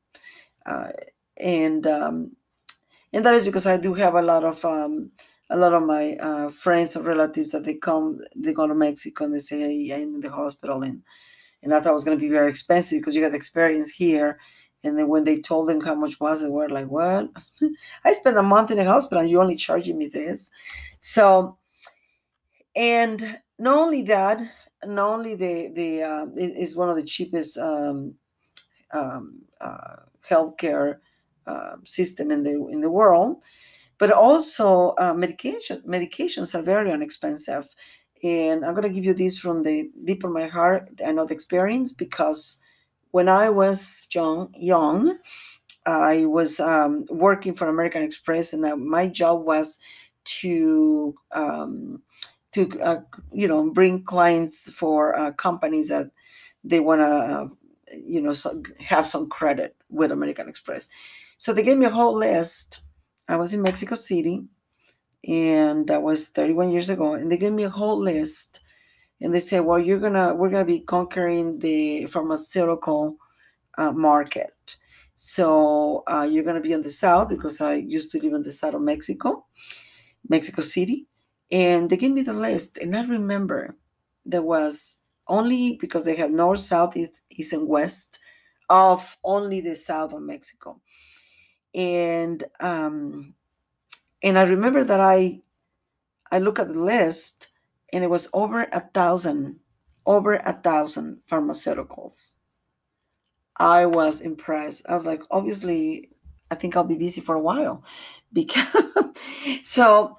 uh, 0.65 0.91
and 1.37 1.87
um, 1.87 2.37
and 3.13 3.25
that 3.25 3.35
is 3.35 3.45
because 3.45 3.67
I 3.67 3.79
do 3.79 3.95
have 3.95 4.15
a 4.15 4.23
lot 4.23 4.45
of 4.45 4.65
um, 4.65 5.11
a 5.51 5.57
lot 5.57 5.75
of 5.75 5.83
my 5.83 6.15
uh, 6.17 6.51
friends 6.51 6.97
or 6.97 7.03
relatives 7.03 7.51
that 7.51 7.65
they 7.65 7.75
come, 7.75 8.21
they 8.37 8.53
go 8.53 8.69
to 8.69 8.75
Mexico 8.75 9.25
and 9.25 9.35
they 9.35 9.41
say, 9.41 9.59
hey, 9.59 10.03
I'm 10.03 10.15
in 10.15 10.21
the 10.21 10.31
hospital 10.31 10.83
and 10.83 11.03
and 11.63 11.75
I 11.75 11.81
thought 11.81 11.91
it 11.91 11.95
was 11.95 12.05
going 12.05 12.17
to 12.17 12.25
be 12.25 12.31
very 12.31 12.49
expensive 12.49 13.01
because 13.01 13.17
you 13.17 13.23
got 13.23 13.35
experience 13.35 13.91
here 13.91 14.39
and 14.85 14.99
then 14.99 15.09
when 15.09 15.25
they 15.25 15.41
told 15.41 15.69
them 15.69 15.81
how 15.81 15.95
much 15.95 16.21
was, 16.21 16.43
they 16.43 16.49
were 16.49 16.69
like, 16.69 16.89
"What? 16.89 17.31
I 18.05 18.13
spent 18.13 18.39
a 18.39 18.43
month 18.43 18.71
in 18.71 18.79
a 18.79 18.85
hospital, 18.85 19.21
and 19.21 19.31
you 19.31 19.41
only 19.41 19.57
charging 19.57 19.99
me 19.99 20.07
this." 20.07 20.51
So, 20.99 21.59
and 22.75 23.39
not 23.59 23.77
only 23.77 24.03
that, 24.03 24.41
not 24.85 25.11
only 25.11 25.35
the 25.35 25.71
the 25.75 26.03
uh, 26.03 26.27
is 26.37 26.77
one 26.77 26.89
of 26.89 26.97
the 26.97 27.05
cheapest 27.05 27.59
um, 27.59 28.15
um, 28.93 29.43
uh, 29.61 29.97
healthcare 30.29 30.99
uh, 31.47 31.77
system 31.85 32.31
in 32.31 32.43
the 32.43 32.69
in 32.69 32.81
the 32.81 32.91
world, 32.91 33.43
but 33.99 34.11
also 34.11 34.95
uh, 34.99 35.15
medication 35.15 35.83
medications 35.87 36.55
are 36.55 36.63
very 36.63 36.91
inexpensive. 36.91 37.69
And 38.23 38.65
I'm 38.65 38.75
gonna 38.75 38.91
give 38.91 39.05
you 39.05 39.15
this 39.15 39.39
from 39.39 39.63
the 39.63 39.91
deep 40.05 40.25
of 40.25 40.33
my 40.33 40.47
heart. 40.47 40.91
I 41.07 41.13
know 41.13 41.27
the 41.27 41.35
experience 41.35 41.93
because 41.93 42.59
when 43.11 43.29
I 43.29 43.51
was 43.51 44.07
young, 44.15 44.55
young, 44.57 45.19
I 45.87 46.25
was 46.27 46.61
um, 46.61 47.05
working 47.11 47.55
for 47.55 47.69
American 47.69 48.03
Express, 48.03 48.53
and 48.53 48.65
uh, 48.65 48.77
my 48.77 49.09
job 49.09 49.45
was 49.45 49.79
to 50.25 51.15
um, 51.33 52.03
to 52.53 52.81
uh, 52.81 53.01
you 53.33 53.49
know 53.49 53.71
bring 53.71 54.03
clients 54.05 54.71
for 54.71 55.19
uh, 55.19 55.33
companies 55.33 55.89
that 55.89 56.11
they 56.63 56.81
want 56.81 57.01
to 57.01 57.07
uh, 57.07 57.49
you 57.97 58.21
know 58.21 58.33
so 58.33 58.63
have 58.79 59.07
some 59.07 59.29
credit 59.29 59.75
with 59.89 60.13
American 60.13 60.49
Express. 60.49 60.89
So 61.37 61.53
they 61.53 61.63
gave 61.63 61.79
me 61.79 61.87
a 61.87 61.91
whole 61.91 62.17
list. 62.17 62.81
I 63.29 63.37
was 63.37 63.55
in 63.55 63.63
Mexico 63.63 63.95
City, 63.95 64.45
and 65.27 65.87
that 65.89 66.03
was 66.03 66.27
31 66.27 66.71
years 66.71 66.91
ago, 66.91 67.15
and 67.15 67.31
they 67.31 67.39
gave 67.39 67.53
me 67.53 67.65
a 67.65 67.71
whole 67.71 67.99
list 68.01 68.61
and 69.21 69.35
they 69.35 69.41
say, 69.41 69.61
well, 69.61 69.79
you're 69.79 69.99
gonna 70.01 70.35
we're 70.35 70.51
gonna 70.51 70.65
be 70.65 70.81
conquering 70.81 71.59
the 71.59 72.07
pharmaceutical 72.07 73.17
uh, 73.79 73.93
market. 73.93 74.77
So 75.15 76.05
uh, 76.09 76.29
you're 76.31 76.45
gonna 76.45 76.61
be 76.63 76.73
in 76.73 76.83
the 76.83 76.91
south 76.91 77.31
because 77.31 77.61
I 77.61 77.75
used 77.77 78.11
to 78.13 78.21
live 78.23 78.35
in 78.35 78.43
the 78.43 78.51
south 78.51 78.75
of 78.75 78.83
Mexico, 78.83 79.47
Mexico 80.29 80.63
City, 80.63 81.07
and 81.51 81.91
they 81.91 81.97
gave 81.97 82.13
me 82.13 82.23
the 82.23 82.33
list, 82.33 82.79
and 82.79 82.97
I 82.97 83.05
remember 83.07 83.77
there 84.25 84.43
was 84.43 85.03
only 85.29 85.79
because 85.81 86.05
they 86.05 86.17
have 86.17 86.31
north, 86.31 86.61
south, 86.61 86.97
east, 86.97 87.23
east 87.31 87.53
and 87.53 87.69
west 87.69 88.19
of 88.69 89.17
only 89.25 89.61
the 89.61 89.75
south 89.75 90.13
of 90.13 90.23
Mexico, 90.23 90.81
and 91.75 92.45
um, 92.61 93.35
and 94.23 94.39
I 94.39 94.45
remember 94.45 94.85
that 94.85 95.01
I 95.01 95.43
I 96.33 96.41
look 96.41 96.59
at 96.59 96.69
the 96.73 96.81
list 96.81 97.50
and 97.93 98.05
it 98.05 98.11
was 98.11 98.29
over 98.33 98.63
a 98.73 98.81
thousand, 98.81 99.59
over 100.07 100.35
a 100.35 100.53
thousand 100.53 101.21
pharmaceuticals. 101.31 102.37
I 103.57 103.87
was 103.87 104.21
impressed. 104.23 104.87
I 104.89 104.95
was 104.95 105.07
like, 105.07 105.23
obviously, 105.31 106.11
I 106.51 106.55
think 106.55 106.77
I'll 106.77 106.85
be 106.85 106.97
busy 106.97 107.21
for 107.21 107.35
a 107.35 107.41
while 107.41 107.85
because 108.33 108.67
so 109.63 110.19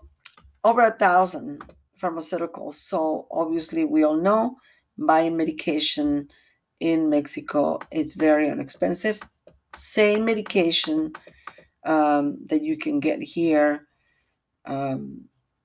over 0.63 0.81
a 0.81 0.91
thousand 0.91 1.63
pharmaceuticals. 1.99 2.73
So 2.73 3.27
obviously, 3.31 3.83
we 3.83 4.03
all 4.03 4.17
know 4.17 4.57
buying 4.97 5.37
medication 5.37 6.27
in 6.79 7.09
Mexico 7.09 7.79
is 7.91 8.13
very 8.13 8.49
inexpensive. 8.49 9.19
Same 9.73 10.25
medication 10.25 11.13
um, 11.85 12.37
that 12.47 12.61
you 12.61 12.77
can 12.77 12.99
get 12.99 13.21
here, 13.21 13.87
um, 14.65 15.23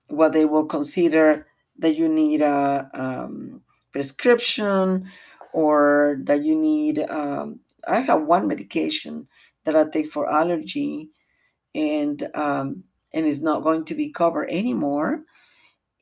what 0.08 0.32
they 0.32 0.44
will 0.44 0.64
consider 0.66 1.46
that 1.78 1.96
you 1.96 2.08
need 2.08 2.40
a 2.40 2.90
um, 2.94 3.62
prescription 3.92 5.08
or 5.52 6.18
that 6.24 6.44
you 6.44 6.54
need 6.54 6.98
um, 7.10 7.60
i 7.88 8.00
have 8.00 8.22
one 8.22 8.46
medication 8.48 9.26
that 9.64 9.76
i 9.76 9.84
take 9.88 10.06
for 10.08 10.30
allergy 10.30 11.10
and 11.74 12.28
um, 12.34 12.84
and 13.12 13.26
is 13.26 13.42
not 13.42 13.62
going 13.62 13.84
to 13.84 13.94
be 13.94 14.10
covered 14.10 14.48
anymore 14.50 15.22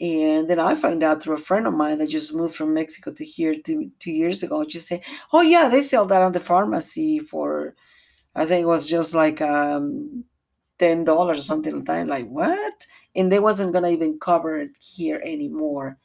And 0.01 0.51
then 0.51 0.59
I 0.59 0.75
find 0.75 1.03
out 1.05 1.23
through 1.23 1.37
a 1.37 1.39
friend 1.39 1.67
of 1.67 1.75
mine 1.75 1.99
that 1.99 2.09
just 2.09 2.35
moved 2.35 2.57
from 2.57 2.75
Mexico 2.75 3.13
to 3.13 3.25
here 3.25 3.55
two, 3.55 3.91
two 4.01 4.11
years 4.13 4.43
ago. 4.43 4.65
Just 4.65 4.89
said, 4.89 5.03
oh, 5.33 5.41
yeah, 5.41 5.69
they 5.69 5.83
sell 5.83 6.07
that 6.07 6.23
on 6.23 6.33
the 6.33 6.41
pharmacy 6.41 7.21
for, 7.21 7.75
I 8.35 8.45
think 8.47 8.65
it 8.65 8.67
was 8.69 8.89
just 8.89 9.15
like 9.15 9.41
um, 9.41 10.25
$10 10.79 11.09
or 11.09 11.35
something 11.35 11.77
like 11.77 11.85
that. 11.87 12.07
Like, 12.07 12.29
what? 12.29 12.87
And 13.15 13.31
they 13.31 13.39
wasn't 13.39 13.73
to 13.75 13.87
even 13.87 14.19
cover 14.19 14.59
it 14.59 14.71
here 14.81 15.21
anymore 15.25 15.99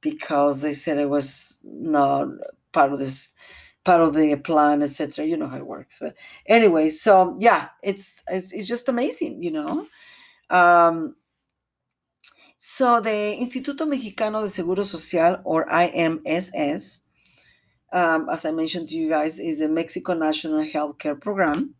because 0.00 0.62
they 0.62 0.72
said 0.72 0.98
it 0.98 1.08
was 1.08 1.60
not 1.64 2.28
part 2.72 2.92
of 2.92 2.98
this 2.98 3.34
part 3.84 4.00
of 4.00 4.14
the 4.14 4.36
plan 4.36 4.80
etc 4.80 5.24
you 5.24 5.36
know 5.36 5.48
how 5.48 5.56
it 5.56 5.66
works 5.66 5.98
but 6.00 6.14
anyway 6.46 6.88
so 6.88 7.36
yeah 7.40 7.68
it's 7.82 8.22
it's, 8.28 8.52
it's 8.52 8.68
just 8.68 8.88
amazing 8.88 9.42
you 9.42 9.50
know 9.50 9.86
um, 10.50 11.16
so 12.58 13.00
the 13.00 13.36
Instituto 13.40 13.88
Mexicano 13.88 14.42
de 14.42 14.48
Seguro 14.48 14.84
Social, 14.84 15.40
or 15.44 15.66
IMSS, 15.66 17.02
um, 17.92 18.28
as 18.30 18.44
I 18.44 18.52
mentioned 18.52 18.90
to 18.90 18.94
you 18.94 19.08
guys, 19.08 19.40
is 19.40 19.60
a 19.60 19.68
Mexico 19.68 20.14
National 20.14 20.64
Healthcare 20.64 21.20
Program. 21.20 21.74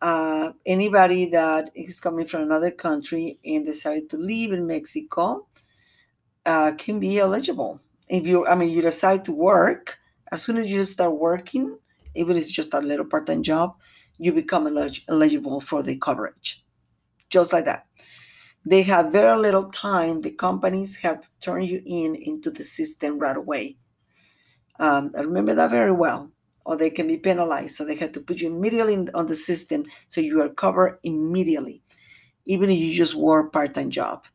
Uh, 0.00 0.52
anybody 0.64 1.28
that 1.30 1.70
is 1.74 2.00
coming 2.00 2.26
from 2.26 2.42
another 2.42 2.70
country 2.70 3.38
and 3.44 3.66
decided 3.66 4.08
to 4.10 4.16
live 4.16 4.52
in 4.52 4.66
Mexico 4.66 5.46
uh, 6.46 6.72
can 6.78 7.00
be 7.00 7.18
eligible. 7.18 7.80
If 8.08 8.26
you, 8.26 8.46
I 8.46 8.54
mean, 8.54 8.70
you 8.70 8.80
decide 8.80 9.24
to 9.26 9.32
work, 9.32 9.98
as 10.30 10.42
soon 10.42 10.56
as 10.56 10.70
you 10.70 10.84
start 10.84 11.18
working, 11.18 11.78
even 12.14 12.36
if 12.36 12.44
it's 12.44 12.52
just 12.52 12.74
a 12.74 12.80
little 12.80 13.06
part-time 13.06 13.42
job, 13.42 13.76
you 14.18 14.32
become 14.32 14.66
elig- 14.66 15.04
eligible 15.08 15.60
for 15.60 15.82
the 15.82 15.96
coverage. 15.98 16.64
Just 17.30 17.52
like 17.52 17.66
that 17.66 17.86
they 18.64 18.82
have 18.82 19.12
very 19.12 19.38
little 19.38 19.70
time. 19.70 20.20
The 20.20 20.30
companies 20.30 20.96
have 20.96 21.20
to 21.20 21.28
turn 21.40 21.62
you 21.62 21.82
in 21.86 22.14
into 22.14 22.50
the 22.50 22.62
system 22.62 23.18
right 23.18 23.36
away. 23.36 23.76
Um, 24.78 25.12
I 25.16 25.20
remember 25.20 25.54
that 25.54 25.70
very 25.70 25.92
well. 25.92 26.30
Or 26.68 26.76
they 26.76 26.90
can 26.90 27.08
be 27.08 27.16
penalized, 27.16 27.76
so 27.76 27.84
they 27.86 27.94
have 27.96 28.12
to 28.12 28.20
put 28.20 28.42
you 28.42 28.54
immediately 28.54 28.92
in, 28.92 29.08
on 29.14 29.26
the 29.26 29.34
system, 29.34 29.86
so 30.06 30.20
you 30.20 30.42
are 30.42 30.50
covered 30.50 30.98
immediately, 31.02 31.80
even 32.44 32.68
if 32.68 32.78
you 32.78 32.92
just 32.92 33.14
work 33.14 33.54
part-time 33.54 33.88
job. 33.90 34.26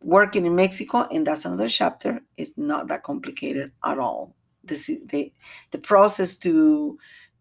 Working 0.00 0.46
in 0.46 0.54
Mexico, 0.54 1.08
and 1.10 1.26
that's 1.26 1.44
another 1.44 1.68
chapter, 1.68 2.20
is 2.36 2.56
not 2.56 2.86
that 2.86 3.02
complicated 3.02 3.72
at 3.84 3.98
all. 3.98 4.36
The 4.62 4.76
the, 5.10 5.32
the 5.72 5.78
process 5.78 6.36
to 6.36 6.98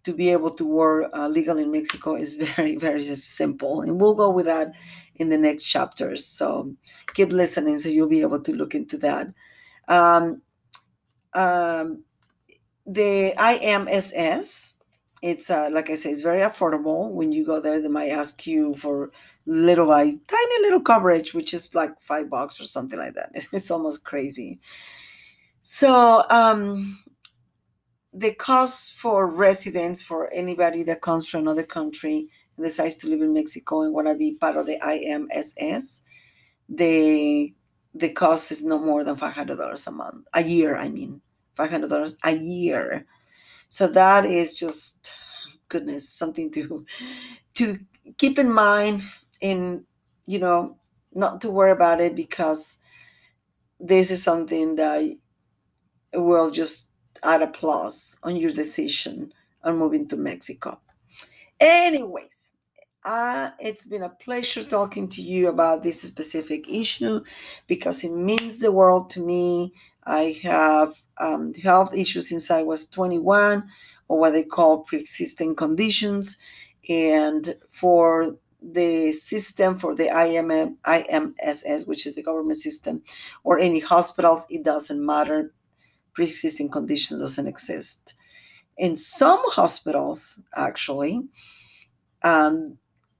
to 0.07 0.13
be 0.13 0.29
able 0.31 0.49
to 0.49 0.65
work 0.65 1.11
uh, 1.13 1.27
legal 1.27 1.57
in 1.59 1.71
Mexico 1.71 2.15
is 2.15 2.33
very, 2.55 2.77
very 2.77 3.01
simple. 3.01 3.81
And 3.81 4.01
we'll 4.01 4.15
go 4.15 4.31
with 4.31 4.45
that 4.47 4.73
in 5.17 5.29
the 5.29 5.37
next 5.37 5.65
chapters. 5.65 6.25
So 6.25 6.73
keep 7.13 7.29
listening 7.29 7.77
so 7.77 7.89
you'll 7.89 8.09
be 8.09 8.21
able 8.21 8.41
to 8.41 8.53
look 8.53 8.73
into 8.73 8.97
that. 8.99 9.27
Um, 9.87 10.41
um, 11.33 12.05
the 12.87 13.33
IMSS, 13.37 14.75
it's 15.21 15.49
uh, 15.49 15.69
like 15.71 15.89
I 15.89 15.95
say, 15.95 16.11
it's 16.11 16.21
very 16.21 16.41
affordable. 16.41 17.13
When 17.13 17.31
you 17.31 17.45
go 17.45 17.59
there, 17.59 17.81
they 17.81 17.87
might 17.89 18.09
ask 18.09 18.47
you 18.47 18.75
for 18.75 19.11
little, 19.45 19.87
like 19.87 20.15
tiny 20.27 20.61
little 20.61 20.81
coverage, 20.81 21.33
which 21.33 21.53
is 21.53 21.75
like 21.75 21.99
five 21.99 22.29
bucks 22.29 22.61
or 22.61 22.65
something 22.65 22.97
like 22.97 23.13
that. 23.15 23.31
It's 23.51 23.71
almost 23.71 24.05
crazy. 24.05 24.59
So, 25.61 26.23
um, 26.29 26.99
the 28.13 28.33
cost 28.35 28.93
for 28.93 29.27
residents 29.27 30.01
for 30.01 30.31
anybody 30.33 30.83
that 30.83 31.01
comes 31.01 31.27
from 31.27 31.41
another 31.41 31.63
country 31.63 32.29
and 32.55 32.65
decides 32.65 32.95
to 32.97 33.09
live 33.09 33.21
in 33.21 33.33
Mexico 33.33 33.81
and 33.81 33.93
want 33.93 34.07
to 34.07 34.15
be 34.15 34.37
part 34.39 34.55
of 34.55 34.65
the 34.65 34.79
IMSS, 34.79 36.01
the 36.69 37.53
the 37.93 38.09
cost 38.09 38.51
is 38.51 38.63
no 38.63 38.79
more 38.79 39.03
than 39.03 39.15
five 39.15 39.33
hundred 39.33 39.57
dollars 39.57 39.87
a 39.87 39.91
month, 39.91 40.25
a 40.33 40.43
year. 40.43 40.77
I 40.77 40.89
mean, 40.89 41.21
five 41.57 41.71
hundred 41.71 41.89
dollars 41.89 42.17
a 42.23 42.35
year. 42.35 43.05
So 43.67 43.87
that 43.87 44.25
is 44.25 44.53
just 44.53 45.13
goodness, 45.69 46.07
something 46.07 46.51
to 46.51 46.85
to 47.55 47.79
keep 48.17 48.39
in 48.39 48.53
mind, 48.53 49.01
in 49.41 49.85
you 50.25 50.39
know, 50.39 50.77
not 51.13 51.41
to 51.41 51.49
worry 51.49 51.71
about 51.71 51.99
it 51.99 52.15
because 52.15 52.79
this 53.79 54.11
is 54.11 54.23
something 54.23 54.75
that 54.75 55.17
will 56.13 56.51
just 56.51 56.93
add 57.23 57.41
applause 57.41 58.17
on 58.23 58.35
your 58.35 58.51
decision 58.51 59.33
on 59.63 59.77
moving 59.77 60.07
to 60.07 60.17
Mexico. 60.17 60.79
Anyways, 61.59 62.51
uh, 63.03 63.51
it's 63.59 63.85
been 63.85 64.03
a 64.03 64.09
pleasure 64.09 64.63
talking 64.63 65.07
to 65.09 65.21
you 65.21 65.47
about 65.47 65.83
this 65.83 66.01
specific 66.01 66.69
issue 66.69 67.21
because 67.67 68.03
it 68.03 68.11
means 68.11 68.59
the 68.59 68.71
world 68.71 69.09
to 69.11 69.19
me. 69.19 69.73
I 70.07 70.39
have 70.43 70.95
um, 71.19 71.53
health 71.53 71.93
issues 71.93 72.29
since 72.29 72.49
I 72.49 72.63
was 72.63 72.87
21, 72.87 73.67
or 74.07 74.19
what 74.19 74.31
they 74.31 74.43
call 74.43 74.79
pre 74.79 74.99
existing 74.99 75.55
conditions. 75.55 76.37
And 76.89 77.55
for 77.69 78.37
the 78.61 79.11
system, 79.11 79.75
for 79.75 79.93
the 79.93 80.07
IMM, 80.07 80.77
IMSS, 80.85 81.85
which 81.87 82.07
is 82.07 82.15
the 82.15 82.23
government 82.23 82.57
system, 82.57 83.03
or 83.43 83.59
any 83.59 83.79
hospitals, 83.79 84.47
it 84.49 84.63
doesn't 84.63 85.05
matter 85.05 85.53
pre-existing 86.17 86.69
conditions 86.69 87.21
doesn't 87.21 87.45
exist. 87.45 88.15
In 88.75 88.97
some 88.97 89.39
hospitals, 89.51 90.41
actually, 90.55 91.21
um, 92.23 92.79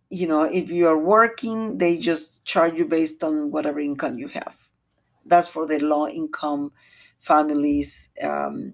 you 0.09 0.27
know, 0.27 0.43
if 0.43 0.71
you 0.71 0.87
are 0.87 0.97
working, 0.97 1.77
they 1.77 1.99
just 1.99 2.43
charge 2.43 2.79
you 2.79 2.85
based 2.85 3.23
on 3.23 3.51
whatever 3.51 3.79
income 3.79 4.17
you 4.17 4.29
have. 4.29 4.66
That's 5.27 5.47
for 5.47 5.67
the 5.67 5.79
low 5.79 6.07
income 6.07 6.71
families. 7.19 8.09
Um, 8.21 8.73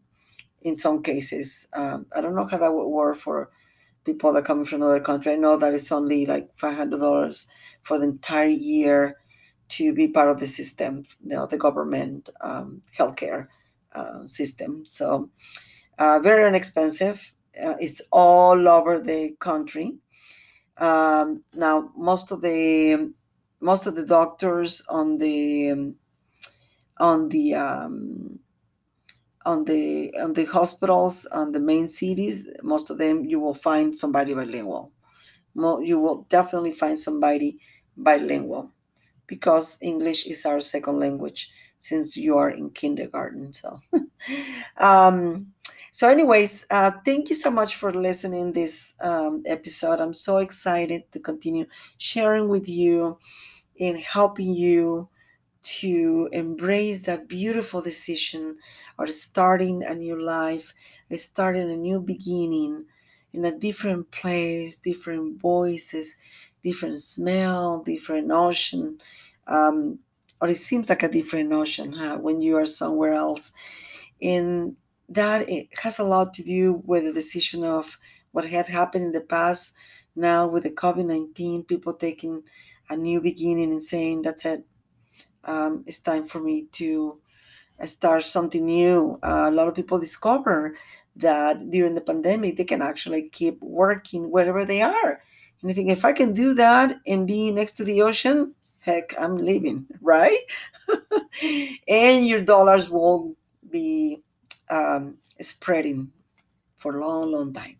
in 0.61 0.75
some 0.75 1.03
cases, 1.03 1.67
um, 1.73 2.05
I 2.15 2.21
don't 2.21 2.35
know 2.35 2.47
how 2.47 2.57
that 2.57 2.73
would 2.73 2.87
work 2.87 3.17
for 3.17 3.49
people 4.05 4.33
that 4.33 4.45
come 4.45 4.65
from 4.65 4.81
another 4.81 4.99
country. 4.99 5.33
I 5.33 5.35
know 5.35 5.57
that 5.57 5.73
it's 5.73 5.91
only 5.91 6.25
like 6.25 6.49
five 6.55 6.75
hundred 6.77 6.99
dollars 6.99 7.47
for 7.83 7.97
the 7.97 8.05
entire 8.05 8.47
year 8.47 9.17
to 9.69 9.93
be 9.93 10.07
part 10.07 10.29
of 10.29 10.39
the 10.39 10.47
system, 10.47 11.03
you 11.23 11.35
know, 11.35 11.45
the 11.47 11.57
government 11.57 12.29
um, 12.41 12.81
healthcare 12.97 13.47
uh, 13.93 14.25
system. 14.25 14.83
So 14.85 15.29
uh, 15.97 16.19
very 16.19 16.47
inexpensive. 16.47 17.33
Uh, 17.61 17.75
it's 17.79 18.01
all 18.11 18.67
over 18.67 18.99
the 18.99 19.35
country. 19.39 19.97
Um, 20.77 21.43
now, 21.53 21.91
most 21.95 22.31
of 22.31 22.41
the 22.41 23.13
most 23.61 23.85
of 23.87 23.95
the 23.95 24.05
doctors 24.05 24.81
on 24.89 25.17
the 25.17 25.71
um, 25.71 25.95
on 26.97 27.29
the 27.29 27.55
um, 27.55 28.39
on 29.45 29.65
the 29.65 30.13
on 30.21 30.33
the 30.33 30.45
hospitals 30.45 31.25
on 31.27 31.51
the 31.51 31.59
main 31.59 31.87
cities, 31.87 32.47
most 32.61 32.89
of 32.89 32.97
them 32.97 33.25
you 33.25 33.39
will 33.39 33.53
find 33.53 33.95
somebody 33.95 34.33
bilingual. 34.33 34.91
You 35.55 35.99
will 35.99 36.25
definitely 36.29 36.71
find 36.73 36.97
somebody 36.99 37.59
bilingual 37.97 38.71
because 39.27 39.77
English 39.81 40.27
is 40.27 40.45
our 40.45 40.59
second 40.61 40.99
language 40.99 41.51
since 41.77 42.17
you 42.17 42.37
are 42.37 42.49
in 42.51 42.71
kindergarten. 42.71 43.53
So, 43.53 43.81
um, 44.77 45.53
so 45.91 46.09
anyways, 46.09 46.65
uh, 46.71 46.91
thank 47.05 47.29
you 47.29 47.35
so 47.35 47.51
much 47.51 47.75
for 47.75 47.93
listening 47.93 48.53
this 48.53 48.95
um, 49.01 49.43
episode. 49.45 49.99
I'm 49.99 50.13
so 50.13 50.37
excited 50.39 51.11
to 51.13 51.19
continue 51.19 51.65
sharing 51.97 52.49
with 52.49 52.69
you 52.69 53.19
and 53.79 53.97
helping 53.99 54.53
you 54.55 55.09
to 55.63 56.29
embrace 56.31 57.05
that 57.05 57.27
beautiful 57.27 57.81
decision 57.81 58.57
of 58.99 59.09
starting 59.11 59.83
a 59.83 59.95
new 59.95 60.19
life, 60.21 60.73
starting 61.15 61.71
a 61.71 61.75
new 61.77 62.01
beginning 62.01 62.85
in 63.33 63.45
a 63.45 63.57
different 63.57 64.11
place, 64.11 64.79
different 64.79 65.41
voices, 65.41 66.17
different 66.63 66.99
smell, 66.99 67.83
different 67.83 68.31
ocean. 68.31 68.97
Um, 69.47 69.99
or 70.41 70.49
it 70.49 70.57
seems 70.57 70.89
like 70.89 71.03
a 71.03 71.09
different 71.09 71.53
ocean 71.53 71.93
huh, 71.93 72.17
when 72.17 72.41
you 72.41 72.57
are 72.57 72.65
somewhere 72.65 73.13
else. 73.13 73.51
And 74.21 74.75
that 75.09 75.49
it 75.49 75.67
has 75.79 75.99
a 75.99 76.03
lot 76.03 76.33
to 76.35 76.43
do 76.43 76.81
with 76.85 77.03
the 77.03 77.13
decision 77.13 77.63
of 77.63 77.97
what 78.31 78.45
had 78.45 78.67
happened 78.67 79.05
in 79.05 79.11
the 79.11 79.21
past. 79.21 79.75
Now 80.15 80.47
with 80.47 80.63
the 80.63 80.71
COVID 80.71 81.05
nineteen, 81.05 81.63
people 81.63 81.93
taking 81.93 82.43
a 82.89 82.95
new 82.95 83.21
beginning 83.21 83.71
and 83.71 83.81
saying, 83.81 84.21
"That's 84.23 84.45
it. 84.45 84.65
Um, 85.45 85.83
it's 85.87 85.99
time 85.99 86.25
for 86.25 86.39
me 86.39 86.67
to 86.73 87.19
start 87.83 88.23
something 88.23 88.65
new." 88.65 89.19
Uh, 89.23 89.47
a 89.49 89.51
lot 89.51 89.67
of 89.67 89.75
people 89.75 89.99
discover 89.99 90.75
that 91.15 91.69
during 91.69 91.95
the 91.95 92.01
pandemic 92.01 92.57
they 92.57 92.63
can 92.63 92.81
actually 92.81 93.29
keep 93.29 93.61
working 93.61 94.31
wherever 94.31 94.65
they 94.65 94.81
are. 94.81 95.21
And 95.61 95.71
I 95.71 95.73
think 95.73 95.89
if 95.89 96.03
I 96.05 96.13
can 96.13 96.33
do 96.33 96.53
that 96.55 96.99
and 97.07 97.27
be 97.27 97.51
next 97.51 97.73
to 97.73 97.83
the 97.83 98.01
ocean, 98.01 98.55
heck, 98.79 99.13
I'm 99.19 99.37
living, 99.37 99.85
right? 100.01 100.39
and 101.87 102.27
your 102.27 102.41
dollars 102.41 102.89
will 102.89 103.35
be 103.69 104.21
um, 104.69 105.17
spreading 105.39 106.11
for 106.75 106.97
a 106.97 107.05
long, 107.05 107.31
long 107.31 107.53
time. 107.53 107.77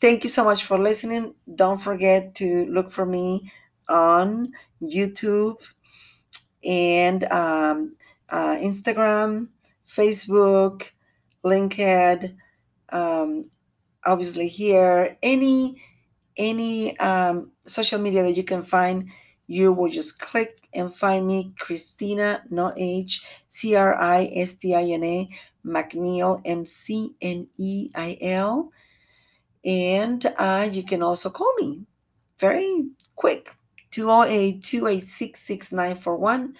Thank 0.00 0.24
you 0.24 0.30
so 0.30 0.44
much 0.44 0.64
for 0.64 0.78
listening. 0.78 1.34
Don't 1.54 1.80
forget 1.80 2.34
to 2.36 2.66
look 2.66 2.90
for 2.90 3.04
me 3.04 3.52
on 3.88 4.52
YouTube 4.82 5.56
and 6.64 7.24
um, 7.32 7.96
uh, 8.28 8.56
Instagram, 8.56 9.48
Facebook, 9.86 10.90
LinkedIn, 11.44 12.36
um, 12.90 13.50
obviously 14.04 14.48
here, 14.48 15.16
any 15.22 15.82
any 16.36 16.98
um, 17.00 17.50
social 17.66 17.98
media 17.98 18.22
that 18.22 18.36
you 18.36 18.44
can 18.44 18.62
find, 18.62 19.08
you 19.48 19.72
will 19.72 19.90
just 19.90 20.20
click 20.20 20.68
and 20.72 20.94
find 20.94 21.26
me, 21.26 21.52
Cristina, 21.58 22.42
no 22.50 22.72
H, 22.76 23.24
C 23.48 23.74
R 23.74 24.00
I 24.00 24.30
S 24.34 24.54
T 24.54 24.74
I 24.74 24.82
N 24.84 25.02
A, 25.02 25.28
McNeil, 25.66 26.40
M 26.44 26.64
C 26.64 27.16
N 27.20 27.48
E 27.56 27.90
I 27.94 28.18
L. 28.20 28.70
And 29.64 30.24
uh, 30.36 30.68
you 30.70 30.84
can 30.84 31.02
also 31.02 31.28
call 31.30 31.52
me 31.56 31.82
very 32.38 32.86
quick 33.16 33.57
208 33.90 34.62
286 34.62 35.40
6941. 35.40 36.54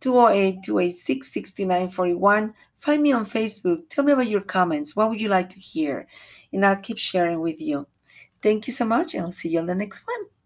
208 0.00 0.62
286 0.62 1.32
6941. 1.32 2.54
Find 2.78 3.02
me 3.02 3.12
on 3.12 3.26
Facebook. 3.26 3.88
Tell 3.88 4.04
me 4.04 4.12
about 4.12 4.28
your 4.28 4.40
comments. 4.40 4.96
What 4.96 5.10
would 5.10 5.20
you 5.20 5.28
like 5.28 5.50
to 5.50 5.60
hear? 5.60 6.06
And 6.52 6.64
I'll 6.64 6.76
keep 6.76 6.98
sharing 6.98 7.40
with 7.40 7.60
you. 7.60 7.86
Thank 8.42 8.66
you 8.66 8.72
so 8.72 8.86
much, 8.86 9.14
and 9.14 9.24
I'll 9.24 9.30
see 9.30 9.50
you 9.50 9.58
on 9.58 9.66
the 9.66 9.74
next 9.74 10.02
one. 10.06 10.39